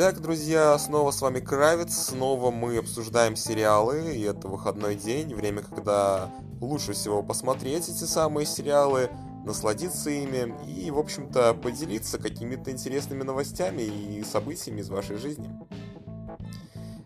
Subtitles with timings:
[0.00, 5.60] Итак, друзья, снова с вами Кравец, снова мы обсуждаем сериалы, и это выходной день, время,
[5.60, 6.30] когда
[6.60, 9.10] лучше всего посмотреть эти самые сериалы,
[9.44, 15.50] насладиться ими и, в общем-то, поделиться какими-то интересными новостями и событиями из вашей жизни.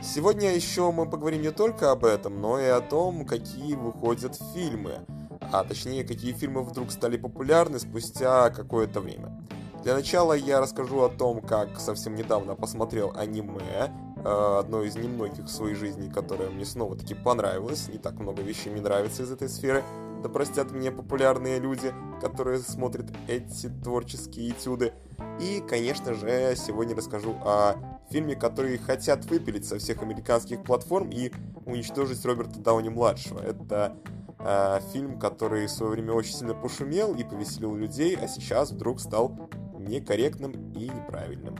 [0.00, 5.00] Сегодня еще мы поговорим не только об этом, но и о том, какие выходят фильмы,
[5.40, 9.36] а точнее, какие фильмы вдруг стали популярны спустя какое-то время.
[9.86, 15.44] Для начала я расскажу о том, как совсем недавно посмотрел аниме, э, одно из немногих
[15.44, 17.86] в своей жизни, которое мне снова-таки понравилось.
[17.86, 19.84] Не так много вещей мне нравится из этой сферы.
[20.24, 24.92] Да простят меня популярные люди, которые смотрят эти творческие этюды.
[25.40, 27.76] И, конечно же, сегодня расскажу о
[28.10, 31.30] фильме, который хотят выпилить со всех американских платформ и
[31.64, 33.38] уничтожить Роберта Дауни-младшего.
[33.38, 33.96] Это
[34.40, 38.98] э, фильм, который в свое время очень сильно пошумел и повеселил людей, а сейчас вдруг
[38.98, 39.48] стал
[39.86, 41.56] некорректным и неправильным.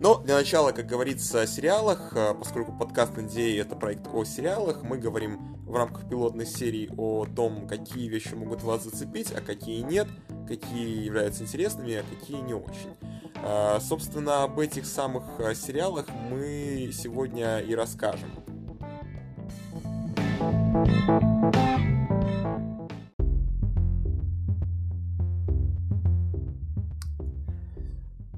[0.00, 4.84] Но для начала, как говорится, о сериалах, а, поскольку подкаст NDA это проект о сериалах,
[4.84, 9.82] мы говорим в рамках пилотной серии о том, какие вещи могут вас зацепить, а какие
[9.82, 10.06] нет,
[10.46, 12.94] какие являются интересными, а какие не очень.
[13.42, 18.30] А, собственно, об этих самых а, сериалах мы сегодня и расскажем.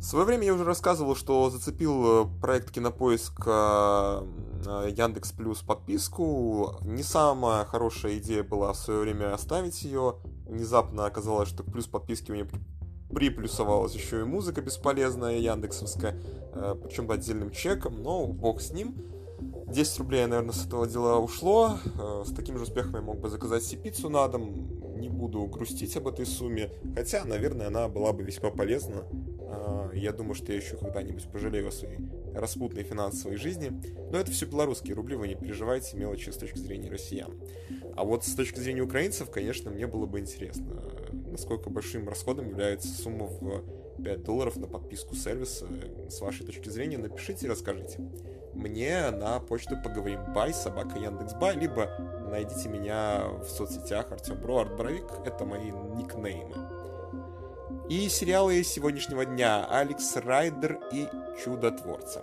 [0.01, 4.23] В свое время я уже рассказывал, что зацепил э, проект Кинопоиск э,
[4.65, 6.79] э, Яндекс Плюс подписку.
[6.81, 10.15] Не самая хорошая идея была в свое время оставить ее.
[10.47, 12.47] Внезапно оказалось, что плюс подписке у меня
[13.11, 16.19] приплюсовалась еще и музыка бесполезная яндексовская,
[16.83, 18.97] причем отдельным чеком, но бог с ним.
[19.67, 21.77] 10 рублей, наверное, с этого дела ушло.
[22.25, 24.99] С таким же успехом я мог бы заказать себе пиццу на дом.
[24.99, 26.73] Не буду грустить об этой сумме.
[26.95, 29.05] Хотя, наверное, она была бы весьма полезна
[29.93, 31.99] я думаю, что я еще когда-нибудь пожалею о своей
[32.35, 33.73] распутной финансовой жизни.
[34.11, 37.33] Но это все белорусские рубли, вы не переживайте, мелочи с точки зрения россиян.
[37.97, 40.83] А вот с точки зрения украинцев, конечно, мне было бы интересно,
[41.31, 45.67] насколько большим расходом является сумма в 5 долларов на подписку сервиса.
[46.09, 47.99] С вашей точки зрения напишите и расскажите.
[48.55, 51.89] Мне на почту поговорим бай, собака Яндекс.Бай, либо
[52.31, 56.57] найдите меня в соцсетях Артем Бро, Артборовик, это мои никнеймы.
[57.91, 61.09] И сериалы сегодняшнего дня «Алекс Райдер» и
[61.43, 62.23] «Чудотворца».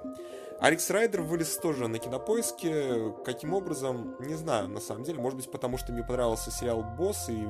[0.61, 3.13] Алекс Райдер вылез тоже на кинопоиске.
[3.25, 5.19] Каким образом, не знаю, на самом деле.
[5.19, 7.45] Может быть, потому что мне понравился сериал «Босс» и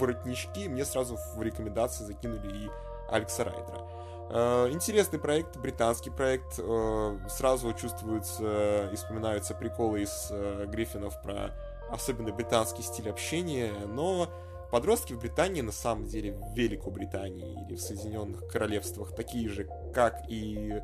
[0.00, 0.68] «Воротнички».
[0.68, 2.70] Мне сразу в рекомендации закинули и
[3.08, 3.88] Алекса Райдера.
[4.30, 6.58] Э, интересный проект, британский проект.
[6.58, 11.52] Э, сразу чувствуются и вспоминаются приколы из э, Гриффинов про
[11.92, 14.28] особенно британский стиль общения, но
[14.72, 20.22] Подростки в Британии, на самом деле, в Великобритании или в Соединенных Королевствах такие же, как
[20.30, 20.80] и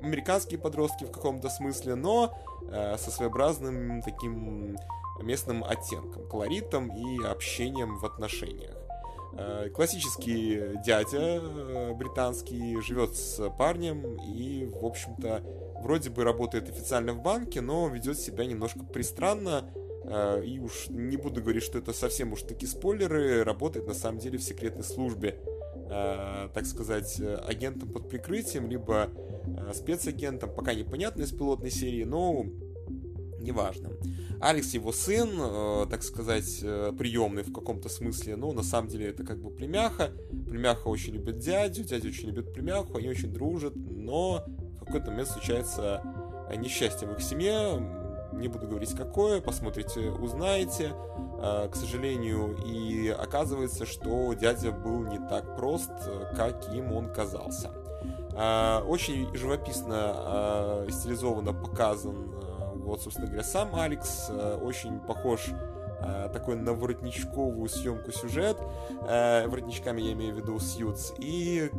[0.00, 2.32] американские подростки в каком-то смысле, но
[2.70, 4.76] э, со своеобразным таким
[5.20, 8.76] местным оттенком, колоритом и общением в отношениях.
[9.36, 15.42] Э, классический дядя э, британский живет с парнем и, в общем-то,
[15.82, 19.72] вроде бы работает официально в банке, но ведет себя немножко пристранно,
[20.44, 24.38] и уж не буду говорить, что это совсем уж такие спойлеры, работает на самом деле
[24.38, 25.40] в секретной службе,
[25.90, 29.10] а, так сказать, агентом под прикрытием, либо
[29.56, 32.44] а, спецагентом, пока непонятно из пилотной серии, но
[33.38, 33.90] неважно.
[34.40, 39.40] Алекс его сын, так сказать, приемный в каком-то смысле, но на самом деле это как
[39.40, 40.12] бы племяха.
[40.30, 44.44] Племяха очень любит дядю, дядя очень любит племяху, они очень дружат, но
[44.80, 46.02] в какой-то момент случается
[46.56, 48.03] несчастье в их семье,
[48.38, 50.92] не буду говорить какое, посмотрите, узнаете.
[51.40, 55.90] А, к сожалению, и оказывается, что дядя был не так прост,
[56.36, 57.70] каким он казался.
[58.34, 62.34] А, очень живописно а, стилизованно показан,
[62.76, 64.30] вот, собственно говоря, сам Алекс,
[64.62, 65.50] очень похож
[66.34, 68.58] такой на воротничковую съемку сюжет,
[69.00, 71.70] воротничками я имею в виду Сьюз, и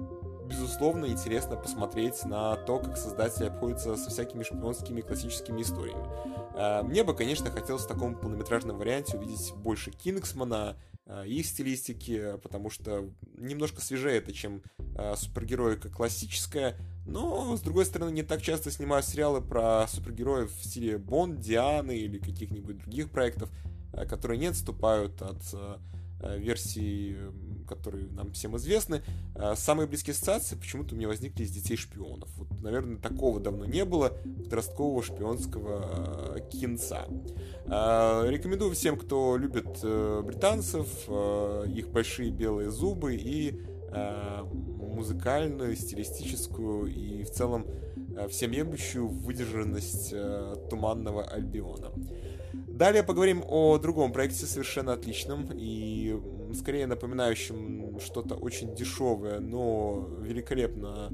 [0.45, 6.05] безусловно, интересно посмотреть на то, как создатели обходятся со всякими шпионскими классическими историями.
[6.57, 12.37] А, мне бы, конечно, хотелось в таком полнометражном варианте увидеть больше Кингсмана, а, их стилистики,
[12.41, 14.63] потому что немножко свежее это, чем
[14.95, 20.63] а, супергероика классическая, но, с другой стороны, не так часто снимают сериалы про супергероев в
[20.63, 23.49] стиле Бонд, Дианы или каких-нибудь других проектов,
[24.09, 25.43] которые не отступают от
[26.37, 27.17] версии
[27.65, 29.01] которые нам всем известны.
[29.35, 32.29] А, самые близкие ассоциации почему-то у меня возникли из детей шпионов.
[32.37, 34.09] Вот, наверное, такого давно не было
[34.43, 37.05] подросткового шпионского а, кинца.
[37.67, 47.23] А, рекомендую всем, кто любит э, британцев, их большие белые зубы и музыкальную, стилистическую и
[47.23, 47.65] в целом
[48.29, 50.13] всеобъемлющую выдержанность
[50.69, 51.91] Туманного Альбиона.
[52.75, 56.19] Далее поговорим о другом проекте, совершенно отличном и
[56.55, 61.11] скорее напоминающем что-то очень дешевое, но великолепно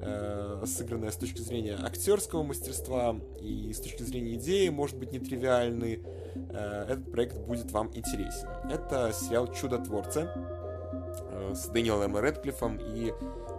[0.00, 6.02] э, сыгранное с точки зрения актерского мастерства и с точки зрения идеи, может быть, нетривиальный.
[6.50, 8.48] Э, этот проект будет вам интересен.
[8.70, 13.12] Это сериал «Чудотворцы» э, с Дэниелом Редклиффом и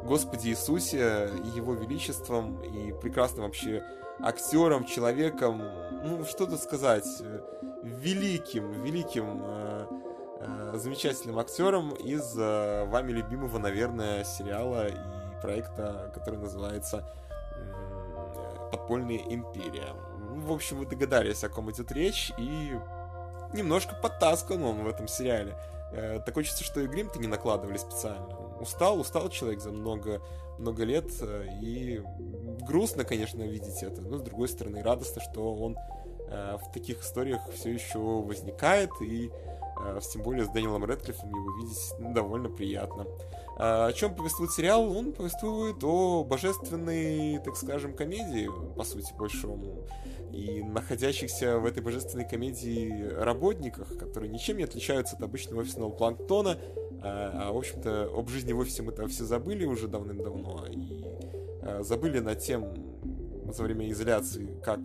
[0.05, 3.83] Господи Иисусе, и Его Величеством, и прекрасным вообще
[4.19, 5.61] актером, человеком,
[6.03, 7.05] ну, что тут сказать,
[7.85, 9.74] великим, великим, э, э,
[10.77, 17.07] замечательным актером из э, вами любимого, наверное, сериала и проекта, который называется
[18.71, 19.93] «Подпольная империя».
[20.35, 22.77] В общем, вы догадались, о ком идет речь, и
[23.53, 25.55] немножко подтаскан он в этом сериале.
[25.91, 28.37] Э, такое чувство, что и грим-то не накладывали специально.
[28.59, 30.21] Устал, устал человек за много,
[30.57, 32.01] много лет, э, и
[32.67, 35.77] грустно, конечно, видеть это, но с другой стороны радостно, что он
[36.27, 39.31] в таких историях все еще возникает, и
[40.11, 43.05] тем более с Дэниелом Редклиффом его видеть ну, довольно приятно.
[43.57, 44.91] О чем повествует сериал?
[44.91, 49.85] Он повествует о божественной, так скажем, комедии, по сути, большому,
[50.31, 56.57] и находящихся в этой божественной комедии работниках, которые ничем не отличаются от обычного офисного планктона,
[57.01, 61.05] а, а в общем-то, об жизни в офисе мы-то все забыли уже давным-давно, и
[61.81, 62.84] забыли над тем
[63.53, 64.79] за время изоляции, как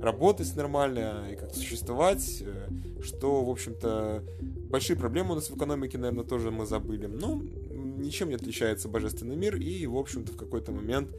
[0.00, 2.68] работать нормально и как существовать, э,
[3.02, 4.22] что, в общем-то,
[4.70, 7.06] большие проблемы у нас в экономике, наверное, тоже мы забыли.
[7.06, 11.10] Но ничем не отличается божественный мир, и, в общем-то, в какой-то момент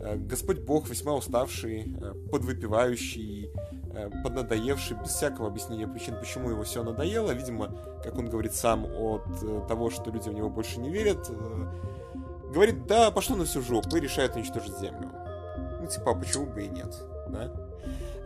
[0.00, 3.50] э, Господь Бог, весьма уставший, э, подвыпивающий,
[4.22, 7.74] поднадоевший, без всякого объяснения причин, почему его все надоело, видимо,
[8.04, 11.30] как он говорит сам, от того, что люди в него больше не верят,
[12.52, 15.10] говорит, да, пошло на всю жопу, и решает уничтожить Землю.
[15.86, 16.92] Ну, типа, а почему бы и нет,
[17.28, 17.52] да?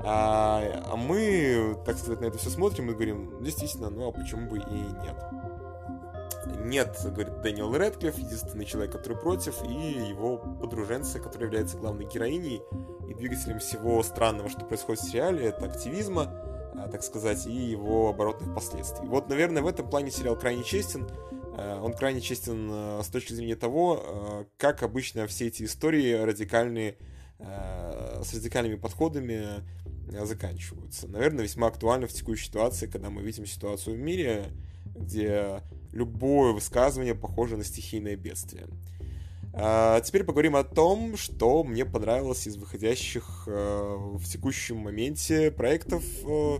[0.02, 4.48] А, а мы, так сказать, на это все смотрим и говорим, действительно, ну а почему
[4.48, 5.16] бы и нет?
[6.64, 12.62] Нет, говорит Дэниел Редклифф, единственный человек, который против, и его подруженца, которая является главной героиней
[13.10, 16.32] и двигателем всего странного, что происходит в сериале, это активизма,
[16.74, 19.06] а, так сказать, и его оборотных последствий.
[19.06, 21.06] Вот, наверное, в этом плане сериал крайне честен.
[21.58, 26.96] А, он крайне честен а, с точки зрения того, как обычно все эти истории радикальные,
[27.42, 29.62] с радикальными подходами
[30.24, 31.08] заканчиваются.
[31.08, 34.46] Наверное, весьма актуально в текущей ситуации, когда мы видим ситуацию в мире,
[34.96, 35.60] где
[35.92, 38.66] любое высказывание похоже на стихийное бедствие.
[39.52, 46.04] А теперь поговорим о том, что мне понравилось из выходящих э, в текущем моменте проектов,
[46.24, 46.58] э,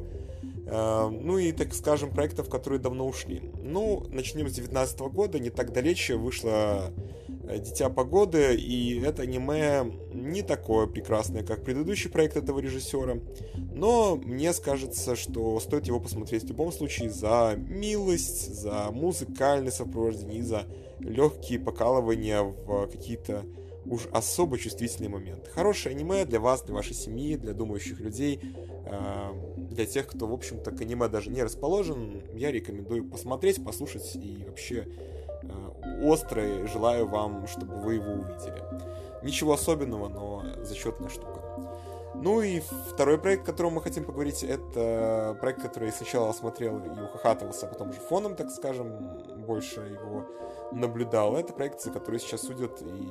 [0.66, 3.52] э, ну и, так скажем, проектов, которые давно ушли.
[3.62, 6.92] Ну, начнем с 2019 года, не так далече вышло
[7.28, 13.18] Э, Дитя погоды, и это аниме не такое прекрасное, как предыдущий проект этого режиссера,
[13.54, 20.42] но мне скажется, что стоит его посмотреть в любом случае за милость, за музыкальное сопровождение
[20.42, 20.66] за
[21.00, 23.44] легкие покалывания в какие-то
[23.86, 25.50] уж особо чувствительные моменты.
[25.50, 28.40] Хорошее аниме для вас, для вашей семьи, для думающих людей,
[28.84, 34.16] э, для тех, кто, в общем-то, к аниме даже не расположен, я рекомендую посмотреть, послушать
[34.16, 34.86] и вообще
[35.42, 36.66] Э, острое.
[36.66, 38.62] Желаю вам, чтобы вы его увидели.
[39.22, 41.40] Ничего особенного, но зачетная штука.
[42.14, 46.78] Ну и второй проект, о котором мы хотим поговорить, это проект, который я сначала смотрел
[46.78, 50.26] и ухахатывался, а потом же фоном, так скажем, больше его
[50.72, 51.36] наблюдал.
[51.36, 53.10] Это проект, за который сейчас судят и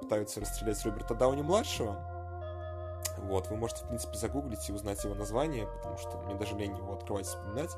[0.00, 1.96] пытаются расстрелять Роберта Дауни-младшего.
[3.18, 6.76] Вот, вы можете, в принципе, загуглить и узнать его название, потому что мне даже лень
[6.76, 7.70] его открывать и вспоминать.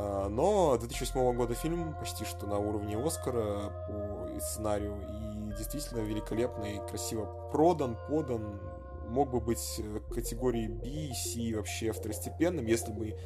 [0.00, 6.64] А, но 2008 года фильм почти что на уровне Оскара по сценарию и действительно великолепно
[6.64, 8.60] и красиво продан, подан.
[9.08, 9.80] Мог бы быть
[10.12, 13.16] категории B, C вообще второстепенным, если бы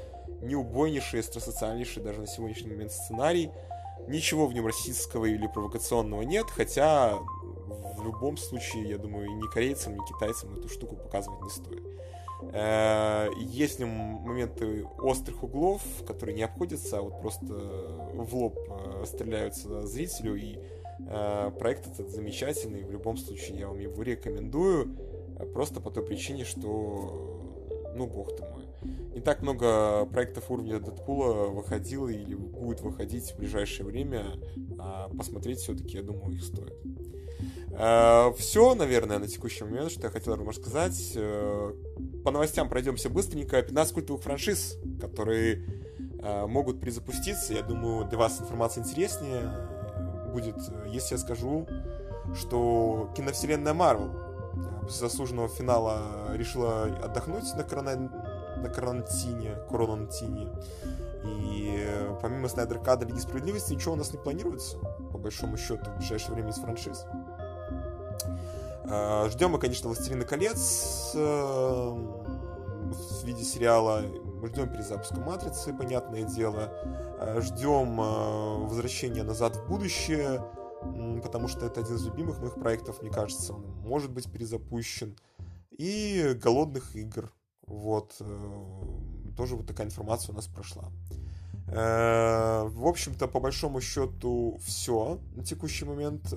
[0.40, 3.50] не убойнейший, остросоциальнейший даже на сегодняшний момент сценарий.
[4.06, 9.94] Ничего в нем российского или провокационного нет, хотя в любом случае, я думаю, ни корейцам,
[9.94, 11.82] ни китайцам эту штуку показывать не стоит.
[12.52, 19.04] Э, есть ли моменты острых углов, которые не обходятся, а вот просто в лоб э,
[19.06, 20.58] стреляются зрителю, и
[21.00, 24.96] э, проект этот замечательный, в любом случае я вам его рекомендую,
[25.54, 28.66] просто по той причине, что, ну, бог ты мой.
[29.14, 34.24] Не так много проектов уровня Дэдпула выходило или будет выходить в ближайшее время,
[34.78, 36.74] а посмотреть все-таки, я думаю, их стоит.
[38.38, 41.16] Все, наверное, на текущий момент, что я хотел вам рассказать
[42.24, 43.60] по новостям пройдемся быстренько.
[43.62, 45.66] 15 культовых франшиз, которые
[46.20, 47.54] э, могут перезапуститься.
[47.54, 49.50] Я думаю, для вас информация интереснее.
[50.32, 51.66] будет, если я скажу,
[52.34, 54.10] что киновселенная Марвел
[54.82, 57.96] после заслуженного финала решила отдохнуть на, корона...
[58.56, 60.48] на карантине, коронантине.
[61.24, 61.86] И
[62.20, 64.78] помимо Снайдер Када Лиги Справедливости ничего у нас не планируется,
[65.12, 67.06] по большому счету, в ближайшее время из франшиз.
[68.84, 74.02] А, Ждем мы, конечно, «Властелина колец» в виде сериала.
[74.44, 76.72] Ждем перезапуска «Матрицы», понятное дело.
[77.18, 80.42] А, Ждем возвращения «Назад в будущее»,
[81.22, 85.16] потому что это один из любимых моих проектов, мне кажется, он может быть перезапущен.
[85.70, 87.30] И «Голодных игр».
[87.66, 88.16] Вот.
[88.20, 90.84] Э, тоже вот такая информация у нас прошла.
[91.68, 96.32] Э, в общем-то, по большому счету, все на текущий момент.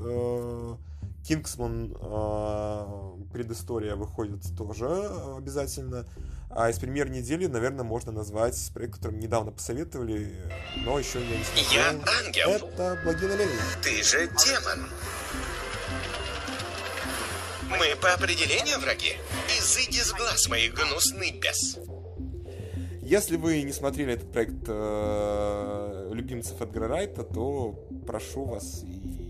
[1.26, 1.90] Э, Кингсман
[3.32, 4.88] предыстория выходит тоже
[5.38, 6.06] обязательно.
[6.50, 10.36] А из премьер недели, наверное, можно назвать проект, который недавно посоветовали,
[10.86, 11.72] но еще я не смотрел.
[11.74, 11.90] Я
[12.26, 12.50] ангел.
[12.68, 13.62] Это Благина Ленина.
[13.82, 14.90] Ты же демон.
[17.70, 19.18] Мы по определению враги.
[19.60, 21.78] Изыди с глаз моих гнусный бес.
[23.02, 29.25] Если вы не смотрели этот проект э, любимцев Эдгара Райта, то прошу вас и э,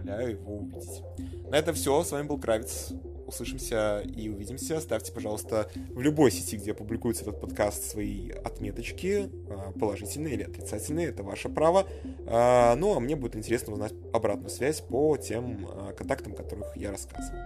[0.00, 1.02] умоляю его увидеть.
[1.48, 2.02] На этом все.
[2.02, 2.92] С вами был Кравец.
[3.26, 4.80] Услышимся и увидимся.
[4.80, 11.08] Ставьте, пожалуйста, в любой сети, где публикуется этот подкаст, свои отметочки, э, положительные или отрицательные.
[11.08, 11.86] Это ваше право.
[12.26, 16.90] Э, ну, а мне будет интересно узнать обратную связь по тем э, контактам, которых я
[16.90, 17.38] рассказывал.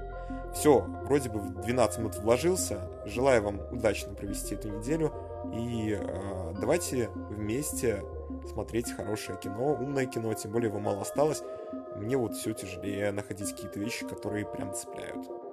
[0.55, 2.89] Все, вроде бы в 12 минут вложился.
[3.05, 5.13] Желаю вам удачно провести эту неделю.
[5.53, 8.03] И э, давайте вместе
[8.47, 11.43] смотреть хорошее кино, умное кино, тем более его мало осталось.
[11.97, 15.44] Мне вот все тяжелее находить какие-то вещи, которые прям цепляют.